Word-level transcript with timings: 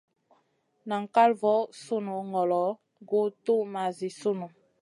Nan 0.89 1.03
kal 1.15 1.31
voo 1.41 1.61
sùn 1.83 2.05
ŋolo 2.31 2.61
guʼ 3.09 3.25
tuwmaʼ 3.43 3.89
Zi 3.97 4.09
sunu. 4.19 4.47